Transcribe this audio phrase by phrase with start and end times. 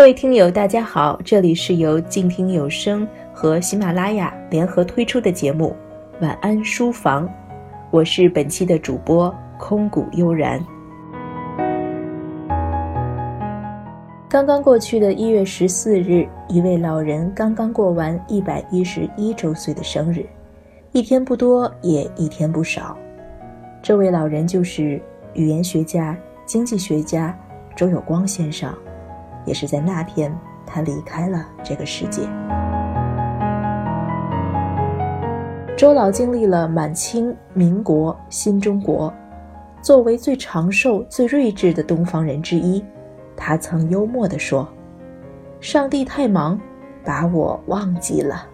[0.00, 5.76] 各位听友，大家好，这里是由静听有声和喜马拉雅联合推出的节目
[6.22, 7.28] 《晚安书房》，
[7.90, 10.58] 我是本期的主播空谷悠然。
[14.26, 20.24] 刚刚过去的一月十四日，一位老人刚刚过完一百一十一周岁的生日，
[20.92, 22.96] 一天不多，也一天不少。
[23.82, 24.98] 这位老人就是
[25.34, 27.38] 语言学家、经济学家
[27.76, 28.74] 周有光先生。
[29.44, 30.36] 也是在那天，
[30.66, 32.22] 他离开了这个世界。
[35.76, 39.12] 周老经历了满清、民国、新中国，
[39.80, 42.84] 作为最长寿、最睿智的东方人之一，
[43.34, 44.68] 他曾幽默地说
[45.58, 46.60] ：“上帝太忙，
[47.02, 48.46] 把我忘记了。”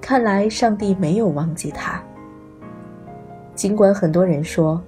[0.00, 2.02] 看来上帝没有忘记他。
[3.54, 4.82] 尽管很多人说，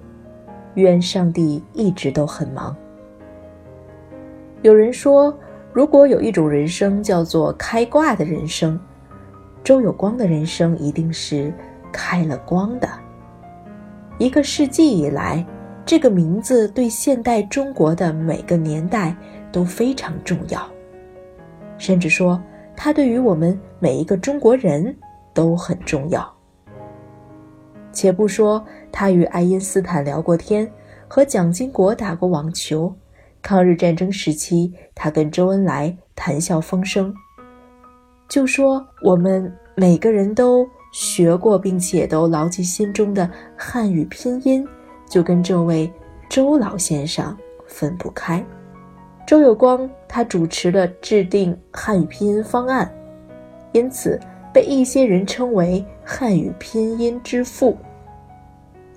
[0.73, 2.75] 愿上帝一直都很忙。
[4.65, 5.31] 有人说，
[5.71, 8.79] 如果有一种人生叫做开挂的人生，
[9.63, 11.53] 周有光的人生一定是
[11.93, 12.89] 开了光的。
[14.17, 15.45] 一个世纪以来，
[15.85, 19.15] 这个名字对现代中国的每个年代
[19.51, 20.67] 都非常重要，
[21.77, 22.41] 甚至说
[22.75, 24.97] 他对于我们每一个中国人
[25.31, 26.27] 都很重要。
[27.91, 30.67] 且不说他与爱因斯坦聊过天，
[31.07, 32.91] 和蒋经国打过网球。
[33.45, 37.13] 抗日战争时期，他跟周恩来谈笑风生。
[38.27, 44.67] 就说我们每个人都学过，并且都牢记心中的汉语拼音，
[45.07, 45.93] 就跟这位
[46.27, 47.37] 周老先生
[47.67, 48.43] 分不开。
[49.27, 52.91] 周有光他主持了制定汉语拼音方案，
[53.73, 54.19] 因此
[54.51, 57.77] 被一些人称为汉语拼音之父。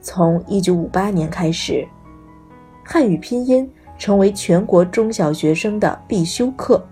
[0.01, 1.87] 从一九五八年开始，
[2.83, 3.71] 汉语拼音。
[3.99, 6.83] 成为全国中小学生的必修课。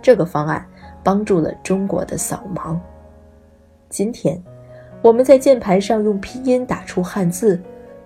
[0.00, 0.64] 这个方案
[1.02, 2.78] 帮助了中国的扫盲。
[3.88, 4.40] 今天，
[5.02, 7.60] 我们在键盘上用拼音打出汉字，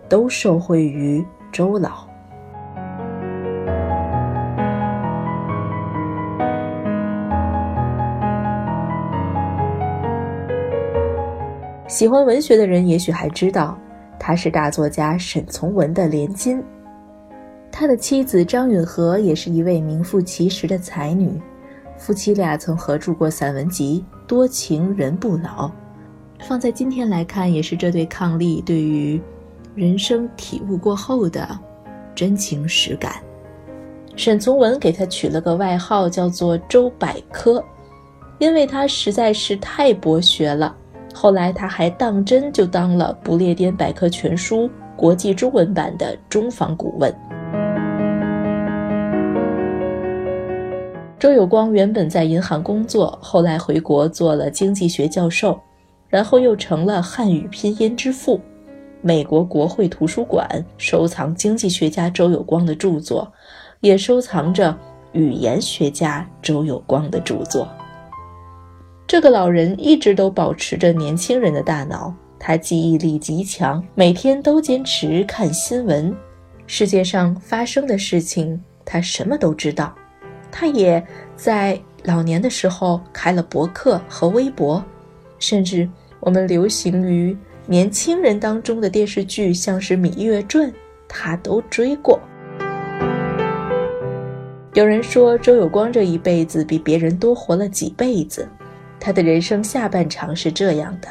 [0.09, 2.07] 都受惠于周老。
[11.89, 13.77] 喜欢文学的人也许还知道，
[14.19, 16.65] 他是大作家沈从文的连襟。
[17.72, 21.41] 他的妻子张允和也是一位名副其实的才女，
[21.97, 25.69] 夫妻俩曾合著过散文集《多情人不老》，
[26.47, 29.21] 放在今天来看，也是这对伉俪对于
[29.75, 31.59] 人生体悟过后的
[32.15, 33.15] 真情实感。
[34.16, 37.65] 沈从文给他取了个外号，叫做“周百科”，
[38.38, 40.77] 因为他实在是太博学了。
[41.15, 47.12] 后来他还当真就当了《不列颠百科全书》国际中文版的中方顾问。
[51.22, 55.56] 周有光原本在银行工作，后来回国做了经济学教授，
[56.09, 58.41] 然后又成了汉语拼音之父。
[59.00, 60.44] 美国国会图书馆
[60.78, 63.32] 收藏经济学家周有光的著作，
[63.82, 64.77] 也收藏着
[65.12, 67.69] 语言学家周有光的著作。
[69.06, 76.12] 这个老人一直都保持着年轻人的大脑，他记忆力极强，每天都坚持看新闻，
[76.66, 79.94] 世界上发生的事情他什么都知道。
[80.53, 81.05] 他也
[81.35, 84.85] 在老年的时候开了博客和微博，
[85.39, 85.89] 甚至
[86.21, 87.37] 我们流行于
[87.67, 90.71] 年轻人当中的电视剧，像是《芈月传》，
[91.09, 92.21] 他都追过。
[94.75, 98.49] 有人说周有光这一辈子比别人多活了几辈子，
[99.01, 101.09] 他的人生下半场是这样的：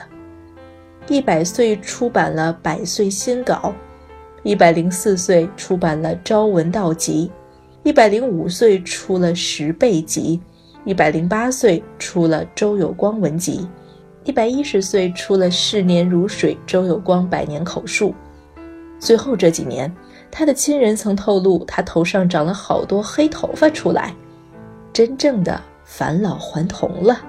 [1.07, 3.73] 一百岁出版了《百岁新稿》，
[4.43, 7.31] 一百零四岁出版了《朝闻道集》。
[7.83, 10.39] 一百零五岁出了《十倍集》，
[10.87, 13.61] 一百零八岁出了《周有光文集》，
[14.23, 18.13] 一百一十岁出了《逝年如水》周有光百年口述。
[18.99, 19.91] 最后这几年，
[20.29, 24.13] 他的亲人曾透露，他头上长了好多黑头发出来，
[24.93, 27.19] 真正的返老还童了。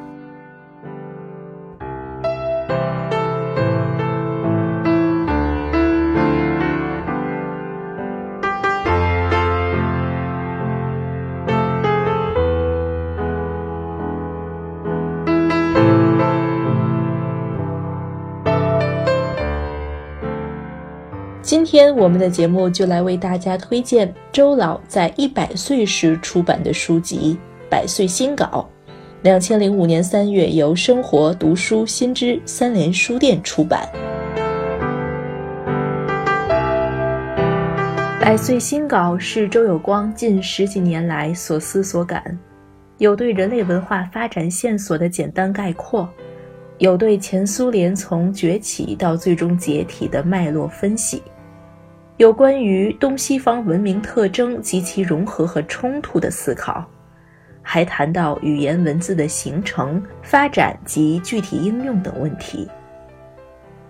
[21.92, 27.38] 我们的节目就来为大家推荐周老在一百岁时出版的书籍
[27.70, 28.68] 《百岁新稿》，
[29.22, 33.88] 两千零五年三月由生活读书新知三联书店出版。
[38.20, 42.38] 百岁新稿是周有光近十几年来所思所感，
[42.98, 46.08] 有对人类文化发展线索的简单概括，
[46.78, 51.20] 有对前苏联从崛起到最终解体的脉络分析，
[52.22, 56.88] 有关于东西方文明特征及其融合和冲突的思考。
[57.60, 62.69] 还谈到语言文字的形成、发展及具体应用等问题。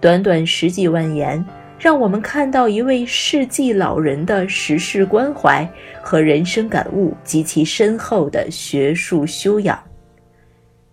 [0.00, 1.44] 短短十几万言，
[1.78, 5.68] 让我们看到一位世纪老人的时事关怀
[6.02, 9.78] 和人生感悟及其深厚的学术修养。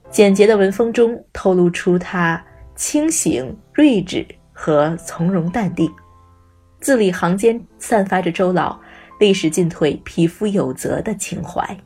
[0.09, 2.43] 简洁的文风中透露出他
[2.75, 5.89] 清醒、睿智和从容淡定，
[6.79, 8.79] 字里行间散发着周老
[9.19, 11.77] 历史进退、匹夫有责的情怀。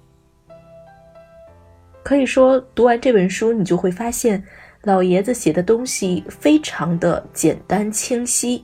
[2.04, 4.44] 可以说，读完这本书，你就会发现，
[4.84, 8.64] 老爷子写的东西非常的简单清晰。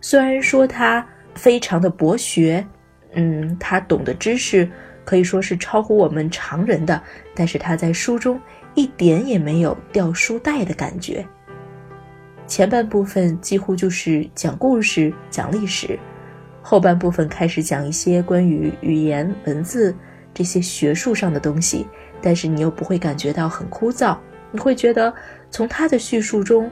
[0.00, 2.66] 虽然说他非常的博学，
[3.12, 4.68] 嗯，他懂的知识
[5.04, 7.00] 可以说是超乎我们常人的，
[7.34, 8.40] 但是他在书中
[8.74, 11.24] 一点也没有掉书袋的感觉。
[12.46, 15.98] 前半部分几乎就是讲故事、讲历史，
[16.60, 19.94] 后半部分开始讲一些关于语言文字
[20.34, 21.86] 这些学术上的东西。
[22.20, 24.16] 但是你又不会感觉到很枯燥，
[24.50, 25.12] 你会觉得
[25.50, 26.70] 从他的叙述中，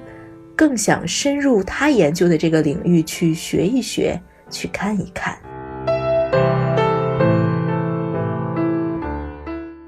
[0.54, 4.20] 更想深入他研究的这个领域去学一学，
[4.50, 5.36] 去看一看。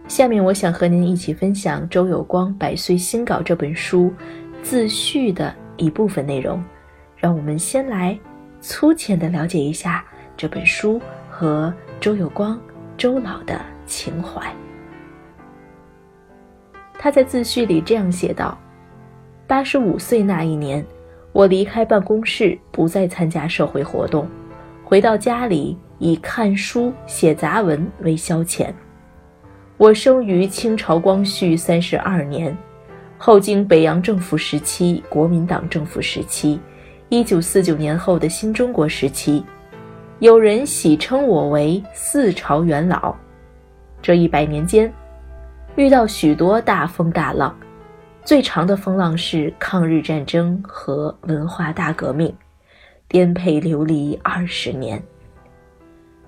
[0.09, 4.13] 下面我想和您一起分享周有光《百岁新稿》这本书
[4.63, 6.63] 自序的一部分内容，
[7.17, 8.17] 让我们先来
[8.61, 10.05] 粗浅的了解一下
[10.37, 12.57] 这本书和周有光
[12.97, 14.41] 周老的情怀。
[16.97, 18.57] 他在自序里这样写道
[19.49, 20.87] ：“八十五岁那一年，
[21.33, 24.29] 我离开办公室，不再参加社会活动，
[24.85, 28.73] 回到家里以看书、写杂文为消遣。
[29.79, 32.57] 我生于清朝光绪三十二年，
[33.25, 36.59] 后经北洋政府时期、国民党政府时期，
[37.09, 39.45] 一九四九年后的新中国时期，
[40.19, 43.15] 有人喜称我为四朝元老。
[44.03, 44.93] 这一百年间。”
[45.77, 47.57] 遇到许多大风大浪，
[48.25, 52.35] 最长的风浪是抗日战争和文化大革命，
[53.07, 55.01] 颠沛流离二十年。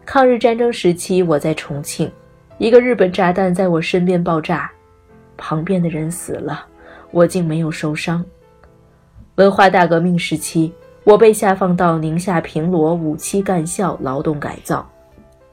[0.06, 2.08] 抗日战争时期，我在重庆，
[2.58, 4.70] 一个日本炸弹在我身边爆炸，
[5.36, 6.64] 旁边的人死了，
[7.14, 8.24] 我竟没有受伤。
[9.36, 10.72] 文化大革命时期，
[11.04, 14.84] 我被下放到宁夏平罗五七干校劳动改造，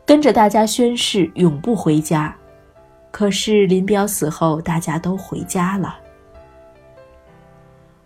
[0.06, 2.36] 跟着大家宣誓永不回家。
[3.12, 5.96] 可是林彪死后，大家都回家了。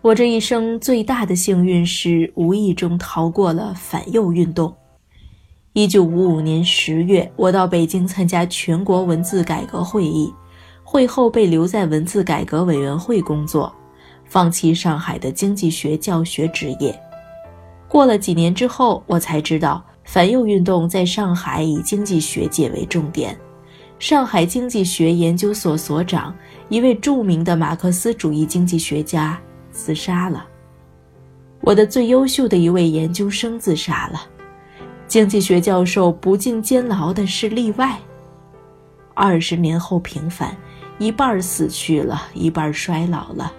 [0.02, 4.74] 我这一生最大的幸运是无意中逃过了反右运动。
[5.72, 10.32] 一九五五年十月，我到北京参加全国文字改革会议，
[10.96, 13.70] 会后被留在文字改革委员会工作，
[14.24, 16.98] 放弃上海的经济学教学职业。
[17.86, 23.38] 过了几年之后，我才知道反右运动在上海以经济学界为重点。
[23.98, 26.34] 上海经济学研究所所长，
[26.70, 29.38] 一位著名的马克思主义经济学家
[29.70, 30.46] 自杀了。
[31.60, 34.22] 我的最优秀的一位研究生自杀了。
[35.06, 37.98] 经济学教授不进监牢的是例外。
[39.12, 40.54] 二十年后平反，
[40.98, 43.52] 一半死去了，一半衰老了。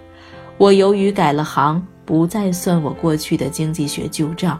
[0.57, 4.59] 我由于改了行，不再算我过去的经济学旧账，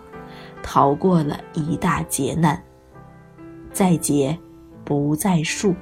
[0.62, 2.62] 逃过了一大劫难。
[3.72, 4.38] 再劫。
[4.86, 5.76] 不在数。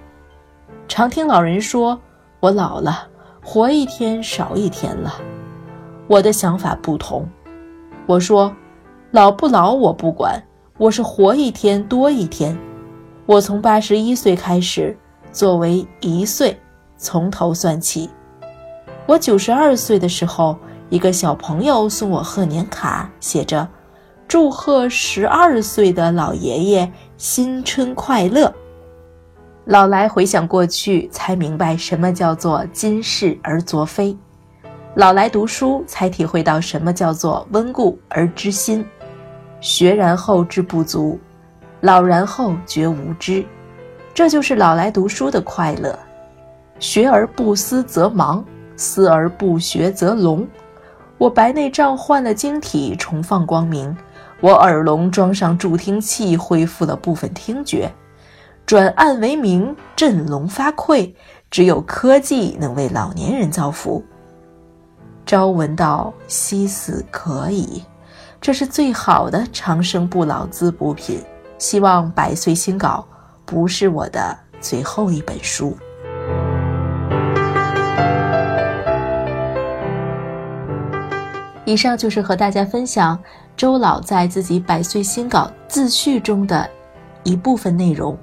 [0.87, 2.01] 常听老人说
[2.41, 3.07] ：“我老了，
[3.39, 5.13] 活一天少一天了。”
[6.09, 7.29] 我的想法不同。
[8.07, 8.51] 我说
[9.13, 10.43] ：“老不老我不管，
[10.79, 12.57] 我是活一天多一天。
[13.27, 14.97] 我从八十一岁开始，
[15.31, 16.59] 作为一岁，
[16.97, 18.09] 从头算起。
[19.05, 20.57] 我九十二岁的时候，
[20.89, 23.67] 一个小朋友送我贺年卡，写着
[24.27, 28.53] ：‘祝贺十二岁的老爷爷新春快乐。’”
[29.65, 34.15] 老来回想过去，才明白什么叫做今世而昨非；
[34.93, 38.85] 老来读书，才体会到什么叫做温故而知新。
[39.61, 41.19] 学然后知不足，
[41.81, 43.43] 老然后觉无知。
[44.13, 45.97] 这就是老来读书的快乐。
[46.79, 48.43] 学而不思则盲，
[48.75, 50.47] 思而不学则聋。
[51.17, 53.95] 我白内障换了晶体，重放光明；
[54.41, 57.91] 我耳聋装上助听器，恢复了部分听觉。
[58.65, 61.13] 转暗为明，振聋发聩。
[61.51, 64.03] 只有科技能为老年人造福。
[65.25, 67.83] 朝闻道，夕死可矣，
[68.41, 71.23] 这是最好的长生不老滋补品。
[71.57, 73.07] 希望《百岁新稿》
[73.45, 75.77] 不是我的最后一本书。
[81.65, 83.19] 以上就是和大家分享
[83.57, 86.69] 周老在自己《百岁新稿》自序中的
[87.23, 88.15] 一部分内容。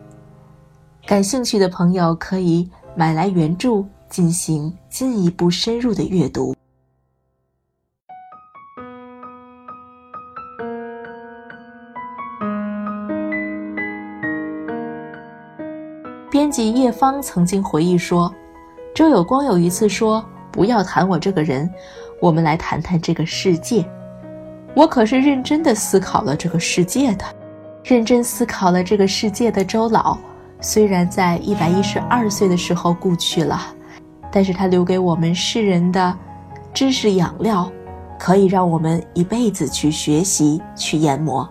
[1.07, 6.55] 感兴趣的朋友可以买来原著进行进一步深入的阅读。
[16.31, 18.33] 编辑叶芳曾经回忆说
[18.95, 21.69] ：“周有光有一次说，不要谈我这个人。”
[22.23, 23.85] 我们来谈谈这个世界。
[24.77, 27.25] 我可是认真的思考了这个世界的，
[27.83, 30.17] 认真思考了这个世界的周老，
[30.61, 33.61] 虽然在一百一十二岁的时候故去了，
[34.31, 36.17] 但是他留给我们世人的
[36.73, 37.69] 知识养料，
[38.21, 41.49] 可以让我们一辈子去学习、去研磨。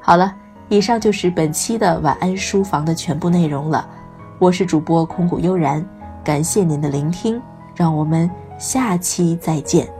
[0.00, 0.39] 好了。
[0.70, 3.84] 以上就是本期的晚安书房的全部内容了，
[4.38, 5.84] 我是主播空谷悠然，
[6.22, 7.42] 感谢您的聆听，
[7.74, 9.99] 让我们下期再见。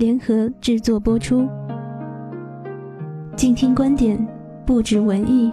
[0.00, 1.46] 联合制作播出，
[3.36, 4.18] 静听观点，
[4.64, 5.50] 不止文艺。